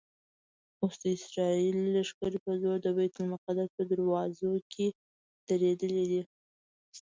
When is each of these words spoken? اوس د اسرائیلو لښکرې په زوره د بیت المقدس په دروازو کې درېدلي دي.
اوس 0.81 0.95
د 1.01 1.03
اسرائیلو 1.17 1.91
لښکرې 1.95 2.37
په 2.45 2.51
زوره 2.61 2.79
د 2.81 2.87
بیت 2.97 3.15
المقدس 3.21 3.69
په 3.77 3.83
دروازو 3.91 4.51
کې 4.71 4.87
درېدلي 5.47 6.05
دي. 6.11 6.21